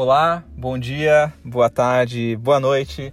Olá, 0.00 0.44
bom 0.56 0.78
dia, 0.78 1.32
boa 1.44 1.68
tarde, 1.68 2.36
boa 2.36 2.60
noite. 2.60 3.12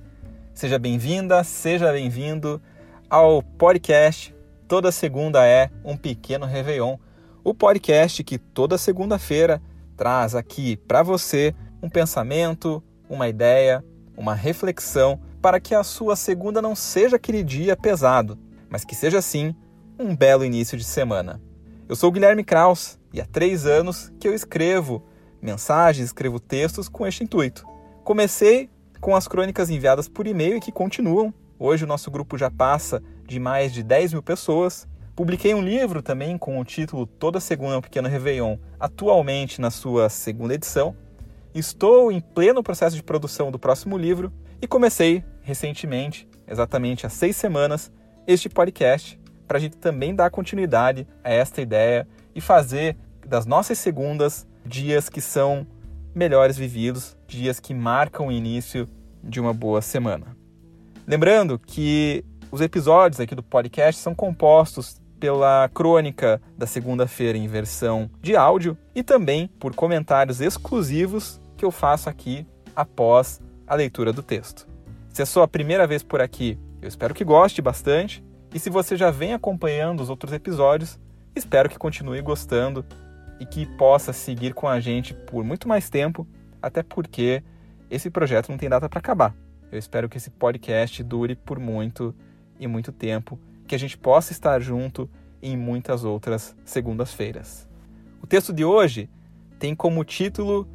Seja 0.53 0.77
bem-vinda, 0.77 1.43
seja 1.43 1.91
bem-vindo 1.91 2.61
ao 3.09 3.41
podcast 3.41 4.35
Toda 4.67 4.91
Segunda 4.91 5.47
é 5.47 5.71
um 5.83 5.97
Pequeno 5.97 6.45
Réveillon. 6.45 6.97
O 7.43 7.55
podcast 7.55 8.23
que 8.23 8.37
toda 8.37 8.77
segunda-feira 8.77 9.59
traz 9.97 10.35
aqui 10.35 10.77
para 10.77 11.01
você 11.01 11.55
um 11.81 11.89
pensamento, 11.89 12.83
uma 13.09 13.27
ideia, 13.27 13.83
uma 14.15 14.35
reflexão 14.35 15.19
para 15.41 15.59
que 15.59 15.73
a 15.73 15.83
sua 15.83 16.15
segunda 16.15 16.61
não 16.61 16.75
seja 16.75 17.15
aquele 17.15 17.43
dia 17.43 17.75
pesado, 17.75 18.37
mas 18.69 18.85
que 18.85 18.93
seja 18.93 19.23
sim 19.23 19.55
um 19.97 20.15
belo 20.15 20.45
início 20.45 20.77
de 20.77 20.83
semana. 20.83 21.41
Eu 21.89 21.95
sou 21.95 22.11
Guilherme 22.11 22.43
Kraus 22.43 22.99
e 23.11 23.19
há 23.19 23.25
três 23.25 23.65
anos 23.65 24.13
que 24.19 24.27
eu 24.27 24.35
escrevo 24.35 25.03
mensagens, 25.45 26.07
escrevo 26.07 26.39
textos 26.39 26.89
com 26.89 27.05
este 27.05 27.23
intuito. 27.23 27.65
Comecei 28.03 28.69
com 28.99 29.15
as 29.15 29.27
crônicas 29.27 29.69
enviadas 29.69 30.09
por 30.09 30.25
e-mail 30.25 30.57
e 30.57 30.59
que 30.59 30.71
continuam. 30.71 31.33
Hoje 31.57 31.83
o 31.83 31.87
nosso 31.87 32.09
grupo 32.09 32.37
já 32.37 32.49
passa 32.49 33.01
de 33.25 33.39
mais 33.39 33.71
de 33.71 33.83
10 33.83 34.13
mil 34.13 34.23
pessoas. 34.23 34.87
Publiquei 35.15 35.53
um 35.53 35.61
livro 35.61 36.01
também 36.01 36.37
com 36.37 36.59
o 36.59 36.65
título 36.65 37.05
Toda 37.05 37.39
Segunda 37.39 37.75
é 37.75 37.77
um 37.77 37.81
Pequeno 37.81 38.09
Réveillon, 38.09 38.57
atualmente 38.79 39.61
na 39.61 39.69
sua 39.69 40.09
segunda 40.09 40.55
edição. 40.55 40.95
Estou 41.53 42.11
em 42.11 42.19
pleno 42.19 42.61
processo 42.61 42.95
de 42.95 43.03
produção 43.03 43.49
do 43.49 43.59
próximo 43.59 43.97
livro 43.97 44.33
e 44.61 44.67
comecei 44.67 45.23
recentemente, 45.41 46.27
exatamente 46.45 47.05
há 47.05 47.09
seis 47.09 47.35
semanas, 47.37 47.91
este 48.27 48.49
podcast 48.49 49.17
para 49.47 49.57
a 49.57 49.61
gente 49.61 49.77
também 49.77 50.13
dar 50.13 50.29
continuidade 50.31 51.07
a 51.23 51.31
esta 51.31 51.61
ideia 51.61 52.07
e 52.33 52.41
fazer 52.41 52.97
das 53.25 53.45
nossas 53.45 53.77
segundas 53.77 54.45
dias 54.65 55.09
que 55.09 55.21
são 55.21 55.65
melhores 56.13 56.57
vividos, 56.57 57.17
dias 57.27 57.59
que 57.59 57.73
marcam 57.73 58.27
o 58.27 58.31
início 58.31 58.87
de 59.23 59.39
uma 59.39 59.53
boa 59.53 59.81
semana. 59.81 60.35
Lembrando 61.07 61.59
que 61.59 62.23
os 62.51 62.61
episódios 62.61 63.19
aqui 63.19 63.35
do 63.35 63.43
podcast 63.43 64.01
são 64.01 64.15
compostos 64.15 65.01
pela 65.19 65.69
crônica 65.73 66.41
da 66.57 66.65
segunda-feira 66.65 67.37
em 67.37 67.47
versão 67.47 68.09
de 68.21 68.35
áudio 68.35 68.77
e 68.93 69.03
também 69.03 69.47
por 69.59 69.75
comentários 69.75 70.41
exclusivos 70.41 71.39
que 71.57 71.65
eu 71.65 71.71
faço 71.71 72.09
aqui 72.09 72.45
após 72.75 73.41
a 73.67 73.75
leitura 73.75 74.11
do 74.11 74.23
texto. 74.23 74.67
Se 75.09 75.21
é 75.21 75.25
sua 75.25 75.47
primeira 75.47 75.87
vez 75.87 76.03
por 76.03 76.21
aqui, 76.21 76.59
eu 76.81 76.87
espero 76.87 77.13
que 77.13 77.23
goste 77.23 77.61
bastante. 77.61 78.23
E 78.53 78.59
se 78.59 78.69
você 78.69 78.95
já 78.95 79.11
vem 79.11 79.33
acompanhando 79.33 80.01
os 80.01 80.09
outros 80.09 80.33
episódios, 80.33 80.99
espero 81.35 81.69
que 81.69 81.77
continue 81.77 82.21
gostando 82.21 82.85
e 83.39 83.45
que 83.45 83.65
possa 83.65 84.13
seguir 84.13 84.53
com 84.53 84.67
a 84.67 84.79
gente 84.79 85.13
por 85.13 85.43
muito 85.43 85.67
mais 85.67 85.89
tempo, 85.89 86.27
até 86.61 86.81
porque 86.81 87.43
esse 87.89 88.09
projeto 88.09 88.49
não 88.49 88.57
tem 88.57 88.69
data 88.69 88.89
para 88.89 88.99
acabar. 88.99 89.35
Eu 89.71 89.77
espero 89.77 90.07
que 90.07 90.17
esse 90.17 90.29
podcast 90.29 91.03
dure 91.03 91.35
por 91.35 91.59
muito 91.59 92.15
e 92.59 92.67
muito 92.67 92.91
tempo, 92.91 93.39
que 93.67 93.75
a 93.75 93.79
gente 93.79 93.97
possa 93.97 94.31
estar 94.31 94.59
junto 94.59 95.09
em 95.41 95.57
muitas 95.57 96.03
outras 96.03 96.55
segundas-feiras. 96.63 97.67
O 98.21 98.27
texto 98.27 98.53
de 98.53 98.63
hoje 98.63 99.09
tem 99.59 99.75
como 99.75 100.03
título 100.03 100.67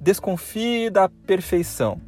Desconfie 0.00 0.90
da 0.90 1.08
perfeição. 1.08 2.00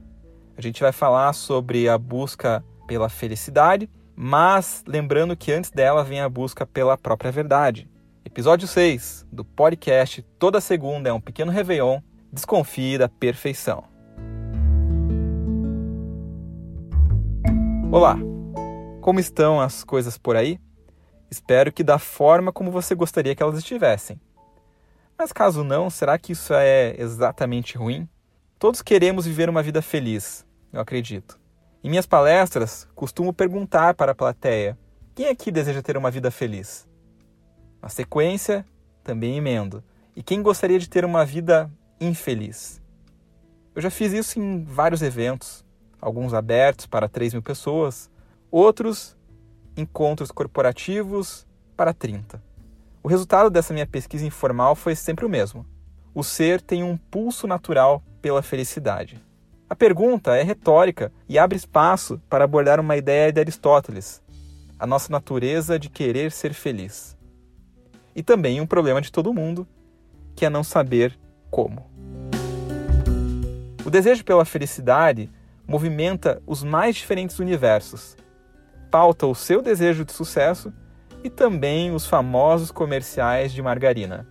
A 0.56 0.60
gente 0.60 0.80
vai 0.80 0.92
falar 0.92 1.32
sobre 1.32 1.88
a 1.88 1.96
busca 1.96 2.64
pela 2.86 3.08
felicidade, 3.08 3.88
mas 4.16 4.82
lembrando 4.86 5.36
que 5.36 5.52
antes 5.52 5.70
dela 5.70 6.02
vem 6.02 6.20
a 6.20 6.28
busca 6.28 6.66
pela 6.66 6.98
própria 6.98 7.30
verdade. 7.30 7.88
Episódio 8.30 8.68
6 8.68 9.26
do 9.32 9.42
podcast 9.42 10.20
Toda 10.38 10.60
Segunda 10.60 11.08
é 11.08 11.12
um 11.14 11.20
Pequeno 11.20 11.50
Réveillon. 11.50 12.02
Desconfie 12.30 12.98
da 12.98 13.08
perfeição. 13.08 13.84
Olá, 17.90 18.18
como 19.00 19.18
estão 19.18 19.58
as 19.58 19.82
coisas 19.82 20.18
por 20.18 20.36
aí? 20.36 20.60
Espero 21.30 21.72
que 21.72 21.82
da 21.82 21.98
forma 21.98 22.52
como 22.52 22.70
você 22.70 22.94
gostaria 22.94 23.34
que 23.34 23.42
elas 23.42 23.56
estivessem. 23.56 24.20
Mas 25.16 25.32
caso 25.32 25.64
não, 25.64 25.88
será 25.88 26.18
que 26.18 26.32
isso 26.32 26.52
é 26.52 26.94
exatamente 26.98 27.78
ruim? 27.78 28.06
Todos 28.58 28.82
queremos 28.82 29.24
viver 29.24 29.48
uma 29.48 29.62
vida 29.62 29.80
feliz, 29.80 30.44
eu 30.70 30.82
acredito. 30.82 31.40
Em 31.82 31.88
minhas 31.88 32.06
palestras, 32.06 32.86
costumo 32.94 33.32
perguntar 33.32 33.94
para 33.94 34.12
a 34.12 34.14
plateia: 34.14 34.78
quem 35.14 35.28
aqui 35.28 35.50
deseja 35.50 35.80
ter 35.80 35.96
uma 35.96 36.10
vida 36.10 36.30
feliz? 36.30 36.87
Na 37.80 37.88
sequência, 37.88 38.64
também 39.04 39.36
emendo. 39.36 39.82
E 40.14 40.22
quem 40.22 40.42
gostaria 40.42 40.78
de 40.78 40.88
ter 40.88 41.04
uma 41.04 41.24
vida 41.24 41.70
infeliz? 42.00 42.82
Eu 43.74 43.80
já 43.80 43.90
fiz 43.90 44.12
isso 44.12 44.40
em 44.40 44.64
vários 44.64 45.00
eventos, 45.00 45.64
alguns 46.00 46.34
abertos 46.34 46.86
para 46.86 47.08
3 47.08 47.34
mil 47.34 47.42
pessoas, 47.42 48.10
outros 48.50 49.16
encontros 49.76 50.32
corporativos 50.32 51.46
para 51.76 51.94
30. 51.94 52.42
O 53.02 53.08
resultado 53.08 53.48
dessa 53.48 53.72
minha 53.72 53.86
pesquisa 53.86 54.26
informal 54.26 54.74
foi 54.74 54.96
sempre 54.96 55.24
o 55.24 55.28
mesmo. 55.28 55.64
O 56.12 56.24
ser 56.24 56.60
tem 56.60 56.82
um 56.82 56.96
pulso 56.96 57.46
natural 57.46 58.02
pela 58.20 58.42
felicidade. 58.42 59.22
A 59.70 59.76
pergunta 59.76 60.34
é 60.34 60.42
retórica 60.42 61.12
e 61.28 61.38
abre 61.38 61.56
espaço 61.56 62.20
para 62.28 62.44
abordar 62.44 62.80
uma 62.80 62.96
ideia 62.96 63.32
de 63.32 63.38
Aristóteles, 63.38 64.20
a 64.78 64.86
nossa 64.86 65.12
natureza 65.12 65.78
de 65.78 65.88
querer 65.88 66.32
ser 66.32 66.52
feliz 66.52 67.17
e 68.14 68.22
também 68.22 68.60
um 68.60 68.66
problema 68.66 69.00
de 69.00 69.12
todo 69.12 69.34
mundo, 69.34 69.66
que 70.34 70.44
é 70.44 70.50
não 70.50 70.64
saber 70.64 71.18
como. 71.50 71.86
O 73.84 73.90
desejo 73.90 74.24
pela 74.24 74.44
felicidade 74.44 75.30
movimenta 75.66 76.42
os 76.46 76.62
mais 76.62 76.96
diferentes 76.96 77.38
universos, 77.38 78.16
pauta 78.90 79.26
o 79.26 79.34
seu 79.34 79.60
desejo 79.60 80.04
de 80.04 80.12
sucesso 80.12 80.72
e 81.22 81.28
também 81.30 81.94
os 81.94 82.06
famosos 82.06 82.70
comerciais 82.70 83.52
de 83.52 83.62
margarina. 83.62 84.26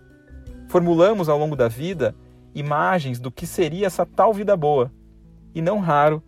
Formulamos 0.68 1.28
ao 1.28 1.38
longo 1.38 1.56
da 1.56 1.68
vida 1.68 2.14
imagens 2.54 3.20
do 3.20 3.30
que 3.30 3.46
seria 3.46 3.86
essa 3.86 4.04
tal 4.04 4.32
vida 4.32 4.56
boa, 4.56 4.92
e 5.54 5.62
não 5.62 5.78
raro 5.78 6.22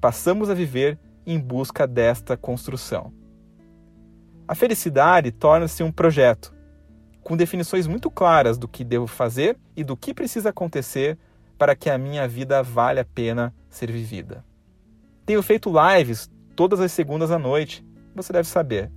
passamos 0.00 0.50
a 0.50 0.54
viver 0.54 0.98
em 1.26 1.38
busca 1.38 1.86
desta 1.86 2.36
construção. 2.36 3.12
A 4.46 4.54
felicidade 4.54 5.30
torna-se 5.30 5.82
um 5.82 5.92
projeto, 5.92 6.54
com 7.22 7.36
definições 7.36 7.86
muito 7.86 8.10
claras 8.10 8.58
do 8.58 8.68
que 8.68 8.84
devo 8.84 9.06
fazer 9.06 9.56
e 9.76 9.84
do 9.84 9.96
que 9.96 10.12
precisa 10.12 10.50
acontecer 10.50 11.18
para 11.56 11.76
que 11.76 11.88
a 11.88 11.98
minha 11.98 12.26
vida 12.26 12.62
valha 12.62 13.02
a 13.02 13.04
pena 13.04 13.54
ser 13.68 13.90
vivida. 13.90 14.44
Tenho 15.24 15.42
feito 15.42 15.72
lives 15.72 16.30
todas 16.56 16.80
as 16.80 16.90
segundas 16.92 17.30
à 17.30 17.38
noite, 17.38 17.84
você 18.14 18.32
deve 18.32 18.48
saber. 18.48 18.90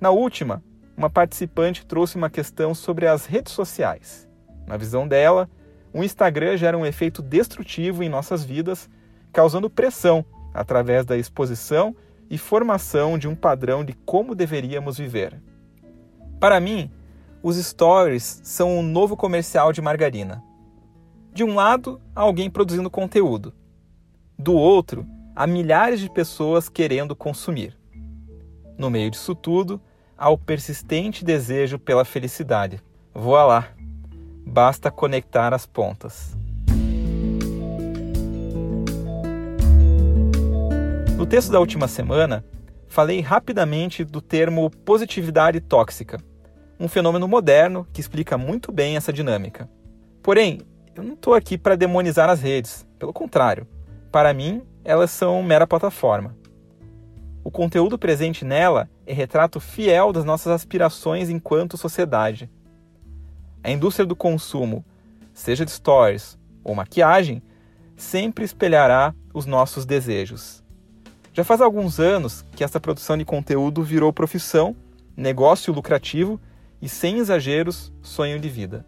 Na 0.00 0.10
última, 0.10 0.62
uma 0.96 1.08
participante 1.08 1.86
trouxe 1.86 2.16
uma 2.16 2.30
questão 2.30 2.74
sobre 2.74 3.06
as 3.06 3.26
redes 3.26 3.52
sociais. 3.52 4.28
Na 4.66 4.76
visão 4.76 5.08
dela, 5.08 5.48
o 5.92 6.04
Instagram 6.04 6.56
gera 6.56 6.76
um 6.76 6.84
efeito 6.84 7.22
destrutivo 7.22 8.02
em 8.02 8.08
nossas 8.08 8.44
vidas, 8.44 8.88
causando 9.32 9.70
pressão 9.70 10.24
através 10.52 11.04
da 11.04 11.16
exposição 11.16 11.96
e 12.28 12.36
formação 12.36 13.18
de 13.18 13.28
um 13.28 13.34
padrão 13.34 13.84
de 13.84 13.92
como 13.92 14.34
deveríamos 14.34 14.98
viver. 14.98 15.40
Para 16.40 16.60
mim, 16.60 16.90
os 17.48 17.56
stories 17.64 18.40
são 18.42 18.76
um 18.76 18.82
novo 18.82 19.16
comercial 19.16 19.72
de 19.72 19.80
margarina. 19.80 20.42
De 21.32 21.44
um 21.44 21.54
lado, 21.54 22.00
há 22.12 22.22
alguém 22.22 22.50
produzindo 22.50 22.90
conteúdo. 22.90 23.54
Do 24.36 24.52
outro, 24.52 25.06
há 25.32 25.46
milhares 25.46 26.00
de 26.00 26.10
pessoas 26.10 26.68
querendo 26.68 27.14
consumir. 27.14 27.78
No 28.76 28.90
meio 28.90 29.12
disso 29.12 29.32
tudo, 29.32 29.80
há 30.18 30.28
o 30.28 30.36
persistente 30.36 31.24
desejo 31.24 31.78
pela 31.78 32.04
felicidade. 32.04 32.82
Voa 33.14 33.44
lá. 33.44 33.68
Basta 34.44 34.90
conectar 34.90 35.54
as 35.54 35.64
pontas. 35.66 36.36
No 41.16 41.24
texto 41.24 41.52
da 41.52 41.60
última 41.60 41.86
semana, 41.86 42.44
falei 42.88 43.20
rapidamente 43.20 44.02
do 44.02 44.20
termo 44.20 44.68
positividade 44.68 45.60
tóxica 45.60 46.18
um 46.78 46.88
fenômeno 46.88 47.26
moderno 47.26 47.86
que 47.92 48.00
explica 48.00 48.36
muito 48.36 48.70
bem 48.70 48.96
essa 48.96 49.12
dinâmica. 49.12 49.68
Porém, 50.22 50.60
eu 50.94 51.02
não 51.02 51.14
estou 51.14 51.34
aqui 51.34 51.56
para 51.56 51.76
demonizar 51.76 52.28
as 52.28 52.40
redes, 52.40 52.86
pelo 52.98 53.12
contrário. 53.12 53.66
Para 54.10 54.32
mim, 54.32 54.62
elas 54.84 55.10
são 55.10 55.42
mera 55.42 55.66
plataforma. 55.66 56.36
O 57.42 57.50
conteúdo 57.50 57.98
presente 57.98 58.44
nela 58.44 58.88
é 59.06 59.12
retrato 59.12 59.60
fiel 59.60 60.12
das 60.12 60.24
nossas 60.24 60.52
aspirações 60.52 61.28
enquanto 61.28 61.76
sociedade. 61.76 62.50
A 63.62 63.70
indústria 63.70 64.06
do 64.06 64.16
consumo, 64.16 64.84
seja 65.32 65.64
de 65.64 65.70
stories 65.70 66.38
ou 66.64 66.74
maquiagem, 66.74 67.42
sempre 67.96 68.44
espelhará 68.44 69.14
os 69.32 69.46
nossos 69.46 69.86
desejos. 69.86 70.62
Já 71.32 71.44
faz 71.44 71.60
alguns 71.60 72.00
anos 72.00 72.44
que 72.52 72.64
essa 72.64 72.80
produção 72.80 73.16
de 73.16 73.24
conteúdo 73.24 73.82
virou 73.82 74.12
profissão, 74.12 74.74
negócio 75.16 75.72
lucrativo 75.72 76.40
e, 76.86 76.88
sem 76.88 77.18
exageros, 77.18 77.92
sonho 78.00 78.38
de 78.38 78.48
vida. 78.48 78.86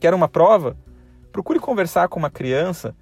Quer 0.00 0.12
uma 0.12 0.26
prova? 0.26 0.76
procure 1.30 1.60
conversar 1.60 2.08
com 2.08 2.18
uma 2.18 2.28
criança 2.28 2.92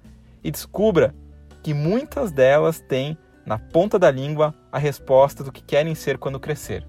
e 0.43 0.51
descubra 0.51 1.15
que 1.63 1.73
muitas 1.73 2.31
delas 2.31 2.79
têm 2.79 3.17
na 3.43 3.57
ponta 3.57 3.97
da 3.97 4.11
língua 4.11 4.53
a 4.71 4.77
resposta 4.77 5.43
do 5.43 5.51
que 5.51 5.63
querem 5.63 5.95
ser 5.95 6.19
quando 6.19 6.39
crescer: 6.39 6.85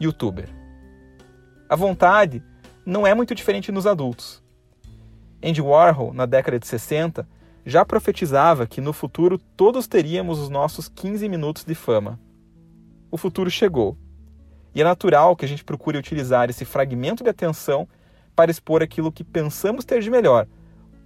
youtuber. 0.00 0.48
A 1.68 1.76
vontade 1.76 2.42
não 2.84 3.06
é 3.06 3.14
muito 3.14 3.32
diferente 3.32 3.70
nos 3.70 3.86
adultos. 3.86 4.42
Andy 5.40 5.62
Warhol, 5.62 6.12
na 6.12 6.26
década 6.26 6.58
de 6.58 6.66
60, 6.66 7.28
já 7.64 7.84
profetizava 7.84 8.66
que 8.66 8.80
no 8.80 8.92
futuro 8.92 9.38
todos 9.56 9.86
teríamos 9.86 10.40
os 10.40 10.48
nossos 10.48 10.88
15 10.88 11.28
minutos 11.28 11.64
de 11.64 11.76
fama. 11.76 12.18
O 13.08 13.16
futuro 13.16 13.48
chegou. 13.48 13.96
E 14.74 14.80
é 14.80 14.84
natural 14.84 15.34
que 15.34 15.44
a 15.44 15.48
gente 15.48 15.64
procure 15.64 15.98
utilizar 15.98 16.48
esse 16.48 16.64
fragmento 16.64 17.24
de 17.24 17.30
atenção 17.30 17.88
para 18.34 18.50
expor 18.50 18.82
aquilo 18.82 19.12
que 19.12 19.24
pensamos 19.24 19.84
ter 19.84 20.00
de 20.00 20.10
melhor, 20.10 20.46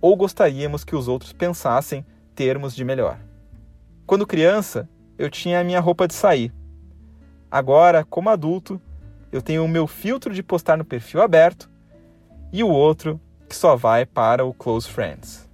ou 0.01 0.15
gostaríamos 0.17 0.85
que 0.85 0.95
os 0.95 1.09
outros 1.09 1.33
pensassem 1.33 2.05
termos 2.35 2.75
de 2.75 2.85
melhor. 2.85 3.19
Quando 4.07 4.27
criança, 4.27 4.89
eu 5.17 5.31
tinha 5.31 5.61
a 5.61 5.65
minha 5.65 5.81
roupa 5.81 6.07
de 6.07 6.15
sair. 6.15 6.53
Agora, 7.51 8.05
como 8.05 8.29
adulto, 8.29 8.81
eu 9.33 9.41
tenho 9.41 9.65
o 9.65 9.69
meu 9.69 9.87
filtro 9.87 10.35
de 10.35 10.43
postar 10.43 10.77
no 10.77 10.85
perfil 10.85 11.23
aberto 11.23 11.71
e 12.53 12.63
o 12.63 12.69
outro 12.69 13.21
que 13.49 13.57
só 13.57 13.77
vai 13.77 14.05
para 14.05 14.45
o 14.45 14.53
Close 14.53 14.89
Friends. 14.89 15.49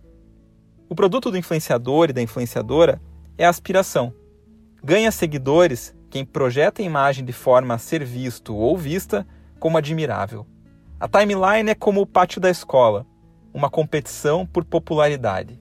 O 0.89 0.95
produto 0.95 1.31
do 1.31 1.39
influenciador 1.39 2.11
e 2.11 2.13
da 2.13 2.21
influenciadora 2.21 3.01
é 3.39 3.47
a 3.47 3.49
aspiração. 3.49 4.13
Ganha 4.83 5.13
seguidores 5.13 5.95
quem 6.11 6.25
projeta 6.25 6.83
a 6.83 6.85
imagem 6.85 7.25
de 7.25 7.33
forma 7.33 7.75
a 7.75 7.79
ser 7.79 8.05
visto 8.05 8.55
ou 8.55 8.77
vista 8.77 9.27
como 9.61 9.79
admirável. 9.79 10.45
A 10.99 11.09
timeline 11.09 11.71
é 11.71 11.75
como 11.75 12.01
o 12.01 12.07
pátio 12.07 12.41
da 12.41 12.51
escola, 12.51 13.07
uma 13.55 13.71
competição 13.71 14.45
por 14.45 14.65
popularidade. 14.65 15.61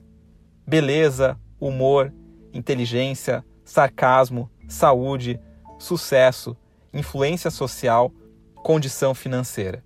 Beleza, 0.66 1.38
humor, 1.58 2.12
inteligência, 2.52 3.44
sarcasmo, 3.64 4.50
saúde, 4.68 5.40
sucesso, 5.78 6.56
influência 6.92 7.50
social, 7.50 8.12
condição 8.56 9.14
financeira. 9.14 9.84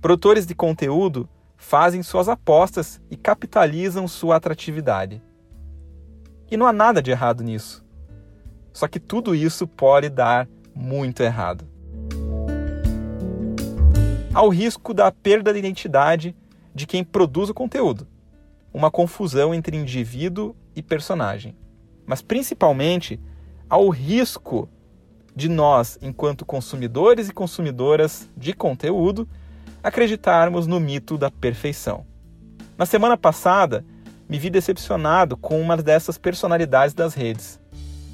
Produtores 0.00 0.46
de 0.46 0.54
conteúdo 0.54 1.28
fazem 1.56 2.02
suas 2.02 2.28
apostas 2.28 3.00
e 3.10 3.16
capitalizam 3.16 4.06
sua 4.06 4.36
atratividade. 4.36 5.20
E 6.50 6.56
não 6.56 6.66
há 6.66 6.72
nada 6.72 7.02
de 7.02 7.10
errado 7.10 7.42
nisso. 7.42 7.83
Só 8.74 8.88
que 8.88 8.98
tudo 8.98 9.34
isso 9.34 9.66
pode 9.68 10.10
dar 10.10 10.48
muito 10.74 11.22
errado. 11.22 11.64
Há 14.34 14.42
o 14.42 14.48
risco 14.48 14.92
da 14.92 15.12
perda 15.12 15.52
de 15.52 15.60
identidade 15.60 16.36
de 16.74 16.84
quem 16.84 17.04
produz 17.04 17.48
o 17.48 17.54
conteúdo, 17.54 18.06
uma 18.72 18.90
confusão 18.90 19.54
entre 19.54 19.76
indivíduo 19.76 20.56
e 20.74 20.82
personagem. 20.82 21.56
Mas 22.04 22.20
principalmente 22.20 23.20
há 23.70 23.78
o 23.78 23.90
risco 23.90 24.68
de 25.36 25.48
nós, 25.48 25.96
enquanto 26.02 26.44
consumidores 26.44 27.28
e 27.28 27.32
consumidoras 27.32 28.28
de 28.36 28.52
conteúdo, 28.52 29.28
acreditarmos 29.84 30.66
no 30.66 30.80
mito 30.80 31.16
da 31.16 31.30
perfeição. 31.30 32.04
Na 32.76 32.86
semana 32.86 33.16
passada, 33.16 33.84
me 34.28 34.36
vi 34.36 34.50
decepcionado 34.50 35.36
com 35.36 35.60
uma 35.60 35.76
dessas 35.76 36.18
personalidades 36.18 36.92
das 36.92 37.14
redes. 37.14 37.60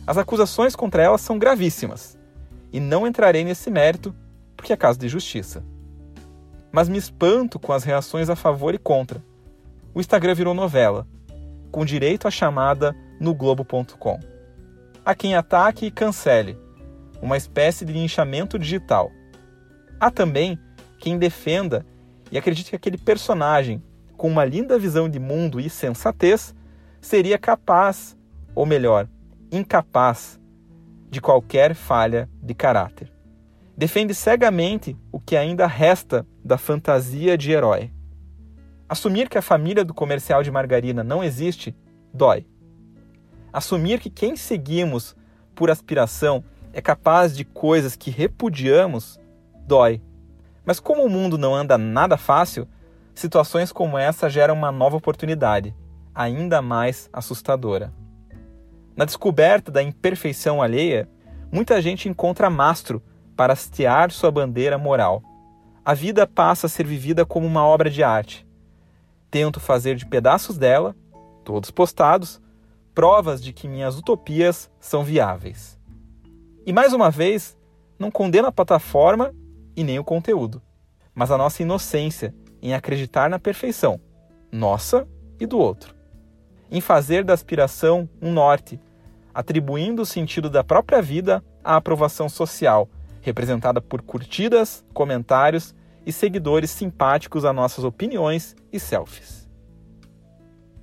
As 0.06 0.16
acusações 0.16 0.74
contra 0.74 1.02
ela 1.02 1.18
são 1.18 1.38
gravíssimas, 1.38 2.18
e 2.72 2.80
não 2.80 3.06
entrarei 3.06 3.44
nesse 3.44 3.70
mérito 3.70 4.14
porque 4.56 4.72
é 4.72 4.76
caso 4.76 4.98
de 4.98 5.08
justiça. 5.08 5.64
Mas 6.70 6.88
me 6.88 6.98
espanto 6.98 7.58
com 7.58 7.72
as 7.72 7.82
reações 7.82 8.28
a 8.28 8.36
favor 8.36 8.74
e 8.74 8.78
contra. 8.78 9.22
O 9.94 10.00
Instagram 10.00 10.34
virou 10.34 10.54
novela, 10.54 11.06
com 11.70 11.84
direito 11.84 12.28
à 12.28 12.30
chamada 12.30 12.94
no 13.18 13.34
Globo.com. 13.34 14.20
Há 15.04 15.14
quem 15.14 15.34
ataque 15.34 15.86
e 15.86 15.90
cancele, 15.90 16.58
uma 17.20 17.36
espécie 17.36 17.84
de 17.84 17.92
linchamento 17.92 18.58
digital. 18.58 19.10
Há 19.98 20.10
também 20.10 20.58
quem 20.98 21.18
defenda 21.18 21.84
e 22.30 22.38
acredite 22.38 22.70
que 22.70 22.76
aquele 22.76 22.98
personagem, 22.98 23.82
com 24.16 24.28
uma 24.28 24.44
linda 24.44 24.78
visão 24.78 25.08
de 25.08 25.18
mundo 25.18 25.58
e 25.58 25.68
sensatez, 25.68 26.54
seria 27.00 27.38
capaz, 27.38 28.16
ou 28.54 28.64
melhor, 28.64 29.08
incapaz, 29.52 30.40
de 31.10 31.20
qualquer 31.20 31.74
falha 31.74 32.28
de 32.40 32.54
caráter. 32.54 33.12
Defende 33.76 34.14
cegamente 34.14 34.96
o 35.10 35.18
que 35.18 35.36
ainda 35.36 35.66
resta 35.66 36.26
da 36.44 36.56
fantasia 36.56 37.36
de 37.36 37.50
herói. 37.50 37.90
Assumir 38.88 39.28
que 39.28 39.38
a 39.38 39.42
família 39.42 39.84
do 39.84 39.94
comercial 39.94 40.42
de 40.42 40.50
margarina 40.50 41.02
não 41.02 41.24
existe 41.24 41.74
dói. 42.12 42.46
Assumir 43.52 43.98
que 43.98 44.10
quem 44.10 44.36
seguimos 44.36 45.16
por 45.54 45.70
aspiração 45.70 46.44
é 46.72 46.80
capaz 46.80 47.36
de 47.36 47.44
coisas 47.44 47.96
que 47.96 48.10
repudiamos 48.10 49.18
dói. 49.66 50.00
Mas 50.64 50.78
como 50.78 51.04
o 51.04 51.10
mundo 51.10 51.36
não 51.36 51.54
anda 51.54 51.76
nada 51.76 52.16
fácil, 52.16 52.68
situações 53.14 53.72
como 53.72 53.98
essa 53.98 54.28
geram 54.28 54.54
uma 54.54 54.70
nova 54.70 54.96
oportunidade, 54.96 55.74
ainda 56.14 56.62
mais 56.62 57.08
assustadora. 57.12 57.92
Na 59.00 59.06
descoberta 59.06 59.72
da 59.72 59.82
imperfeição 59.82 60.60
alheia, 60.60 61.08
muita 61.50 61.80
gente 61.80 62.06
encontra 62.06 62.50
mastro 62.50 63.02
para 63.34 63.54
hastear 63.54 64.10
sua 64.10 64.30
bandeira 64.30 64.76
moral. 64.76 65.22
A 65.82 65.94
vida 65.94 66.26
passa 66.26 66.66
a 66.66 66.68
ser 66.68 66.84
vivida 66.84 67.24
como 67.24 67.46
uma 67.46 67.64
obra 67.64 67.88
de 67.88 68.02
arte. 68.02 68.46
Tento 69.30 69.58
fazer 69.58 69.96
de 69.96 70.04
pedaços 70.04 70.58
dela, 70.58 70.94
todos 71.42 71.70
postados, 71.70 72.42
provas 72.94 73.42
de 73.42 73.54
que 73.54 73.66
minhas 73.66 73.96
utopias 73.96 74.70
são 74.78 75.02
viáveis. 75.02 75.80
E 76.66 76.70
mais 76.70 76.92
uma 76.92 77.10
vez, 77.10 77.56
não 77.98 78.10
condeno 78.10 78.48
a 78.48 78.52
plataforma 78.52 79.34
e 79.74 79.82
nem 79.82 79.98
o 79.98 80.04
conteúdo, 80.04 80.60
mas 81.14 81.30
a 81.30 81.38
nossa 81.38 81.62
inocência 81.62 82.34
em 82.60 82.74
acreditar 82.74 83.30
na 83.30 83.38
perfeição, 83.38 83.98
nossa 84.52 85.08
e 85.40 85.46
do 85.46 85.56
outro. 85.56 85.94
Em 86.70 86.82
fazer 86.82 87.24
da 87.24 87.32
aspiração 87.32 88.06
um 88.20 88.30
norte, 88.30 88.78
atribuindo 89.40 90.02
o 90.02 90.06
sentido 90.06 90.50
da 90.50 90.62
própria 90.62 91.00
vida 91.00 91.42
à 91.64 91.76
aprovação 91.76 92.28
social, 92.28 92.88
representada 93.22 93.80
por 93.80 94.02
curtidas, 94.02 94.84
comentários 94.92 95.74
e 96.04 96.12
seguidores 96.12 96.70
simpáticos 96.70 97.46
a 97.46 97.52
nossas 97.52 97.82
opiniões 97.82 98.54
e 98.70 98.78
selfies. 98.78 99.48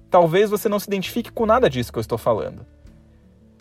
Talvez 0.09 0.49
você 0.49 0.67
não 0.67 0.79
se 0.79 0.87
identifique 0.87 1.31
com 1.31 1.45
nada 1.45 1.69
disso 1.69 1.91
que 1.91 1.99
eu 1.99 2.01
estou 2.01 2.17
falando. 2.17 2.65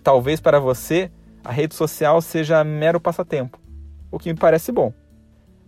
Talvez 0.03 0.41
para 0.41 0.59
você 0.59 1.11
a 1.45 1.53
rede 1.53 1.75
social 1.75 2.23
seja 2.23 2.65
mero 2.65 2.99
passatempo, 2.99 3.61
o 4.11 4.19
que 4.19 4.33
me 4.33 4.39
parece 4.39 4.73
bom. 4.73 4.95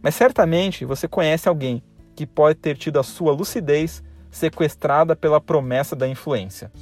Mas 0.00 0.14
certamente 0.14 0.86
você 0.86 1.06
conhece 1.06 1.48
alguém 1.48 1.82
que 2.16 2.26
pode 2.26 2.58
ter 2.58 2.78
tido 2.78 2.98
a 2.98 3.02
sua 3.02 3.32
lucidez 3.32 4.02
sequestrada 4.30 5.14
pela 5.14 5.40
promessa 5.40 5.94
da 5.94 6.08
influência. 6.08 6.72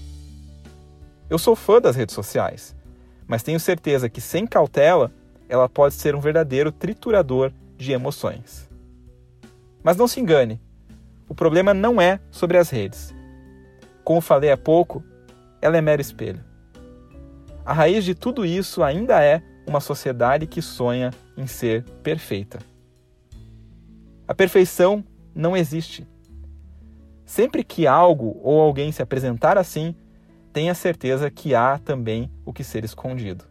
Eu 1.28 1.38
sou 1.38 1.56
fã 1.56 1.80
das 1.80 1.96
redes 1.96 2.14
sociais, 2.14 2.76
mas 3.26 3.42
tenho 3.42 3.58
certeza 3.58 4.08
que 4.08 4.20
sem 4.20 4.46
cautela 4.46 5.12
ela 5.48 5.68
pode 5.68 5.94
ser 5.94 6.14
um 6.14 6.20
verdadeiro 6.20 6.70
triturador 6.70 7.52
de 7.76 7.92
emoções. 7.92 8.68
Mas 9.82 9.96
não 9.96 10.06
se 10.06 10.20
engane, 10.20 10.60
o 11.28 11.34
problema 11.34 11.74
não 11.74 12.00
é 12.00 12.20
sobre 12.30 12.58
as 12.58 12.70
redes. 12.70 13.14
Como 14.04 14.20
falei 14.20 14.52
há 14.52 14.56
pouco, 14.56 15.02
ela 15.60 15.76
é 15.76 15.80
mero 15.80 16.00
espelho. 16.00 16.44
A 17.64 17.72
raiz 17.72 18.04
de 18.04 18.14
tudo 18.14 18.46
isso 18.46 18.84
ainda 18.84 19.22
é 19.22 19.42
uma 19.66 19.80
sociedade 19.80 20.46
que 20.46 20.62
sonha 20.62 21.10
em 21.36 21.48
ser 21.48 21.82
perfeita. 22.04 22.60
A 24.28 24.34
perfeição 24.34 25.04
não 25.34 25.56
existe. 25.56 26.06
Sempre 27.24 27.64
que 27.64 27.84
algo 27.84 28.40
ou 28.44 28.60
alguém 28.60 28.92
se 28.92 29.02
apresentar 29.02 29.58
assim, 29.58 29.96
tenha 30.56 30.74
certeza 30.74 31.30
que 31.30 31.54
há 31.54 31.78
também 31.78 32.32
o 32.42 32.50
que 32.50 32.64
ser 32.64 32.82
escondido. 32.82 33.44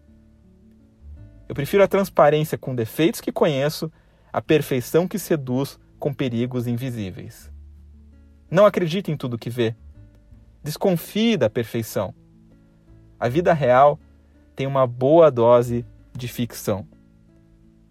Eu 1.47 1.53
prefiro 1.53 1.83
a 1.83 1.87
transparência 1.87 2.57
com 2.57 2.73
defeitos 2.73 3.21
que 3.21 3.31
conheço, 3.31 3.91
a 4.33 4.41
perfeição 4.41 5.07
que 5.07 5.19
seduz 5.19 5.79
com 5.99 6.11
perigos 6.11 6.65
invisíveis. 6.65 7.51
Não 8.49 8.65
acredite 8.65 9.11
em 9.11 9.15
tudo 9.15 9.37
que 9.37 9.51
vê. 9.51 9.75
Desconfie 10.63 11.37
da 11.37 11.47
perfeição. 11.47 12.11
A 13.19 13.29
vida 13.29 13.53
real 13.53 13.99
tem 14.55 14.65
uma 14.65 14.87
boa 14.87 15.29
dose 15.29 15.85
de 16.11 16.27
ficção. 16.27 16.87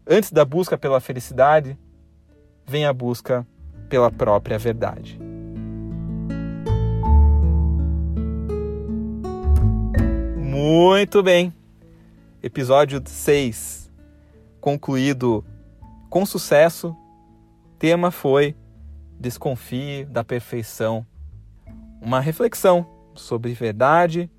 Antes 0.05 0.33
da 0.33 0.45
busca 0.45 0.77
pela 0.77 0.99
felicidade, 0.99 1.79
vem 2.67 2.85
a 2.85 2.93
busca 2.93 3.47
pela 3.89 4.11
própria 4.11 4.59
verdade. 4.59 5.24
Muito 10.67 11.23
bem. 11.23 11.53
Episódio 12.43 13.03
6 13.05 13.93
concluído 14.63 15.45
com 16.09 16.25
sucesso. 16.25 16.97
O 17.67 17.77
tema 17.79 18.11
foi 18.11 18.57
Desconfie 19.21 20.07
da 20.07 20.25
perfeição 20.25 21.07
uma 22.01 22.19
reflexão 22.19 22.87
sobre 23.15 23.53
verdade, 23.53 24.31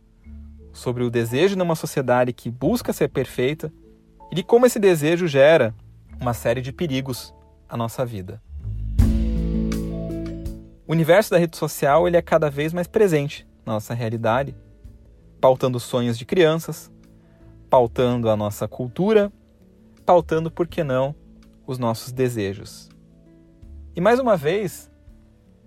sobre 0.73 1.03
o 1.03 1.11
desejo 1.11 1.55
numa 1.55 1.75
sociedade 1.75 2.33
que 2.33 2.49
busca 2.49 2.91
ser 2.91 3.09
perfeita 3.09 3.71
e 4.31 4.35
de 4.35 4.41
como 4.41 4.65
esse 4.65 4.79
desejo 4.79 5.27
gera 5.27 5.75
uma 6.19 6.33
série 6.33 6.59
de 6.59 6.71
perigos 6.71 7.35
à 7.69 7.77
nossa 7.77 8.03
vida. 8.03 8.41
O 10.87 10.91
universo 10.91 11.29
da 11.29 11.37
rede 11.37 11.55
social 11.55 12.07
ele 12.07 12.17
é 12.17 12.21
cada 12.23 12.49
vez 12.49 12.73
mais 12.73 12.87
presente 12.87 13.47
na 13.63 13.73
nossa 13.73 13.93
realidade, 13.93 14.55
pautando 15.39 15.79
sonhos 15.79 16.17
de 16.17 16.25
crianças, 16.25 16.91
pautando 17.69 18.29
a 18.29 18.35
nossa 18.35 18.67
cultura, 18.67 19.31
pautando, 20.05 20.51
por 20.51 20.67
que 20.67 20.83
não, 20.83 21.15
os 21.65 21.77
nossos 21.77 22.11
desejos. 22.11 22.89
E 23.95 24.01
mais 24.01 24.19
uma 24.19 24.37
vez, 24.37 24.91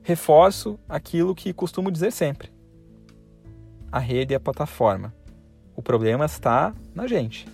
reforço 0.02 0.78
aquilo 0.88 1.34
que 1.34 1.52
costumo 1.52 1.90
dizer 1.90 2.12
sempre: 2.12 2.50
a 3.90 3.98
rede 3.98 4.34
é 4.34 4.37
a 4.37 4.40
plataforma. 4.40 5.14
O 5.75 5.82
problema 5.82 6.25
está 6.25 6.75
na 6.94 7.06
gente. 7.06 7.46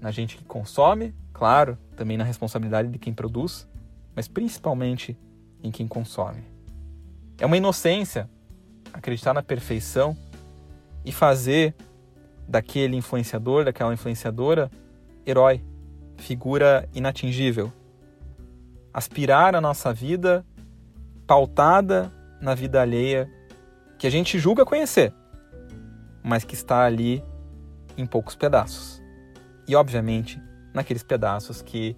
Na 0.00 0.10
gente 0.10 0.36
que 0.36 0.44
consome, 0.44 1.14
claro, 1.32 1.78
também 1.96 2.16
na 2.16 2.24
responsabilidade 2.24 2.88
de 2.88 2.98
quem 2.98 3.12
produz, 3.12 3.66
mas 4.14 4.28
principalmente 4.28 5.18
em 5.62 5.70
quem 5.70 5.88
consome. 5.88 6.44
É 7.38 7.46
uma 7.46 7.56
inocência 7.56 8.30
acreditar 8.92 9.34
na 9.34 9.42
perfeição 9.42 10.16
e 11.04 11.12
fazer 11.12 11.74
daquele 12.48 12.96
influenciador, 12.96 13.64
daquela 13.64 13.92
influenciadora, 13.92 14.70
herói, 15.26 15.62
figura 16.16 16.88
inatingível. 16.94 17.72
Aspirar 18.92 19.54
a 19.54 19.60
nossa 19.60 19.92
vida 19.92 20.44
pautada 21.26 22.12
na 22.40 22.54
vida 22.54 22.80
alheia 22.80 23.30
que 23.98 24.06
a 24.06 24.10
gente 24.10 24.38
julga 24.38 24.64
conhecer, 24.64 25.12
mas 26.22 26.44
que 26.44 26.54
está 26.54 26.84
ali 26.84 27.22
em 27.96 28.06
poucos 28.06 28.34
pedaços. 28.34 29.02
E, 29.66 29.74
obviamente, 29.74 30.40
naqueles 30.72 31.02
pedaços 31.02 31.62
que 31.62 31.96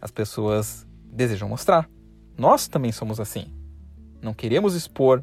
as 0.00 0.10
pessoas 0.10 0.86
desejam 1.04 1.48
mostrar. 1.48 1.88
Nós 2.36 2.66
também 2.66 2.90
somos 2.90 3.20
assim. 3.20 3.52
Não 4.22 4.32
queremos 4.32 4.74
expor 4.74 5.22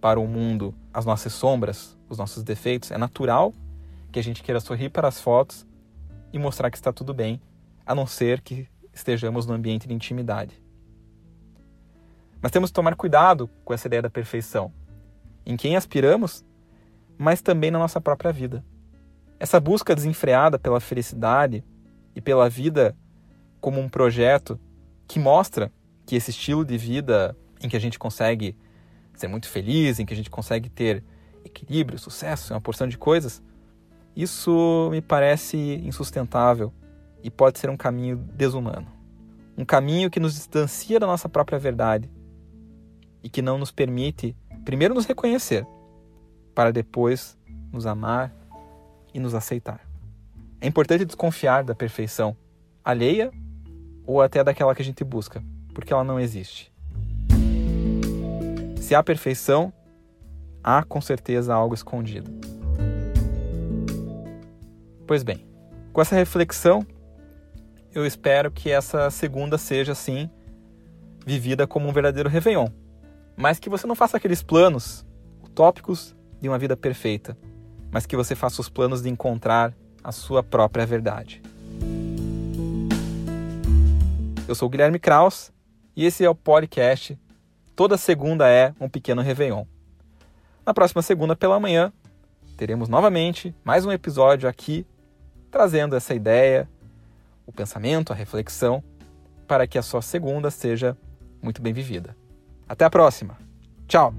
para 0.00 0.20
o 0.20 0.26
mundo 0.26 0.74
as 0.92 1.04
nossas 1.04 1.32
sombras, 1.32 1.96
os 2.08 2.18
nossos 2.18 2.42
defeitos. 2.42 2.90
É 2.90 2.98
natural 2.98 3.52
que 4.10 4.18
a 4.18 4.22
gente 4.22 4.42
queira 4.42 4.60
sorrir 4.60 4.90
para 4.90 5.08
as 5.08 5.20
fotos 5.20 5.66
e 6.32 6.38
mostrar 6.38 6.70
que 6.70 6.76
está 6.76 6.92
tudo 6.92 7.12
bem, 7.14 7.40
a 7.84 7.94
não 7.94 8.06
ser 8.06 8.40
que 8.40 8.68
estejamos 8.92 9.46
no 9.46 9.54
ambiente 9.54 9.86
de 9.86 9.94
intimidade. 9.94 10.62
Mas 12.40 12.52
temos 12.52 12.70
que 12.70 12.74
tomar 12.74 12.94
cuidado 12.94 13.48
com 13.64 13.74
essa 13.74 13.88
ideia 13.88 14.02
da 14.02 14.10
perfeição, 14.10 14.72
em 15.44 15.56
quem 15.56 15.76
aspiramos, 15.76 16.44
mas 17.16 17.42
também 17.42 17.70
na 17.70 17.78
nossa 17.78 18.00
própria 18.00 18.32
vida. 18.32 18.64
Essa 19.40 19.58
busca 19.58 19.94
desenfreada 19.94 20.58
pela 20.58 20.80
felicidade 20.80 21.64
e 22.14 22.20
pela 22.20 22.48
vida 22.48 22.96
como 23.60 23.80
um 23.80 23.88
projeto 23.88 24.58
que 25.06 25.18
mostra 25.18 25.72
que 26.06 26.16
esse 26.16 26.30
estilo 26.30 26.64
de 26.64 26.76
vida 26.76 27.36
em 27.60 27.68
que 27.68 27.76
a 27.76 27.80
gente 27.80 27.98
consegue 27.98 28.56
ser 29.20 29.28
muito 29.28 29.48
feliz, 29.48 29.98
em 29.98 30.06
que 30.06 30.12
a 30.12 30.16
gente 30.16 30.30
consegue 30.30 30.68
ter 30.68 31.02
equilíbrio, 31.44 31.98
sucesso, 31.98 32.54
uma 32.54 32.60
porção 32.60 32.86
de 32.86 32.98
coisas, 32.98 33.42
isso 34.14 34.88
me 34.90 35.00
parece 35.00 35.56
insustentável 35.84 36.72
e 37.22 37.30
pode 37.30 37.58
ser 37.58 37.70
um 37.70 37.76
caminho 37.76 38.16
desumano. 38.16 38.86
Um 39.56 39.64
caminho 39.64 40.10
que 40.10 40.20
nos 40.20 40.34
distancia 40.34 41.00
da 41.00 41.06
nossa 41.06 41.28
própria 41.28 41.58
verdade 41.58 42.10
e 43.22 43.28
que 43.28 43.42
não 43.42 43.58
nos 43.58 43.70
permite, 43.70 44.36
primeiro, 44.64 44.94
nos 44.94 45.06
reconhecer, 45.06 45.66
para 46.54 46.72
depois 46.72 47.36
nos 47.72 47.86
amar 47.86 48.32
e 49.12 49.20
nos 49.20 49.34
aceitar. 49.34 49.80
É 50.60 50.66
importante 50.66 51.04
desconfiar 51.04 51.62
da 51.62 51.74
perfeição 51.74 52.36
alheia 52.84 53.30
ou 54.06 54.22
até 54.22 54.42
daquela 54.42 54.74
que 54.74 54.82
a 54.82 54.84
gente 54.84 55.04
busca, 55.04 55.42
porque 55.74 55.92
ela 55.92 56.04
não 56.04 56.18
existe. 56.18 56.72
Se 58.88 58.94
há 58.94 59.02
perfeição, 59.02 59.70
há 60.64 60.82
com 60.82 60.98
certeza 60.98 61.54
algo 61.54 61.74
escondido. 61.74 62.30
Pois 65.06 65.22
bem, 65.22 65.46
com 65.92 66.00
essa 66.00 66.14
reflexão, 66.14 66.86
eu 67.94 68.06
espero 68.06 68.50
que 68.50 68.70
essa 68.70 69.10
segunda 69.10 69.58
seja, 69.58 69.92
assim, 69.92 70.30
vivida 71.26 71.66
como 71.66 71.86
um 71.86 71.92
verdadeiro 71.92 72.30
Réveillon. 72.30 72.68
Mas 73.36 73.58
que 73.58 73.68
você 73.68 73.86
não 73.86 73.94
faça 73.94 74.16
aqueles 74.16 74.42
planos 74.42 75.04
utópicos 75.44 76.16
de 76.40 76.48
uma 76.48 76.58
vida 76.58 76.74
perfeita, 76.74 77.36
mas 77.90 78.06
que 78.06 78.16
você 78.16 78.34
faça 78.34 78.58
os 78.58 78.70
planos 78.70 79.02
de 79.02 79.10
encontrar 79.10 79.76
a 80.02 80.12
sua 80.12 80.42
própria 80.42 80.86
verdade. 80.86 81.42
Eu 84.48 84.54
sou 84.54 84.70
Guilherme 84.70 84.98
Kraus 84.98 85.52
e 85.94 86.06
esse 86.06 86.24
é 86.24 86.30
o 86.30 86.34
podcast 86.34 87.18
Toda 87.78 87.96
segunda 87.96 88.48
é 88.48 88.74
um 88.80 88.88
pequeno 88.88 89.22
Réveillon. 89.22 89.64
Na 90.66 90.74
próxima 90.74 91.00
segunda 91.00 91.36
pela 91.36 91.60
manhã, 91.60 91.92
teremos 92.56 92.88
novamente 92.88 93.54
mais 93.62 93.86
um 93.86 93.92
episódio 93.92 94.48
aqui 94.48 94.84
trazendo 95.48 95.94
essa 95.94 96.12
ideia, 96.12 96.68
o 97.46 97.52
pensamento, 97.52 98.12
a 98.12 98.16
reflexão, 98.16 98.82
para 99.46 99.64
que 99.64 99.78
a 99.78 99.82
sua 99.82 100.02
segunda 100.02 100.50
seja 100.50 100.98
muito 101.40 101.62
bem 101.62 101.72
vivida. 101.72 102.16
Até 102.68 102.84
a 102.84 102.90
próxima. 102.90 103.38
Tchau! 103.86 104.12